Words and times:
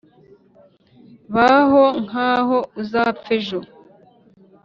Baho 1.33 1.83
nkaho 2.05 2.57
uzapfa 2.81 3.29
ejo 3.39 3.59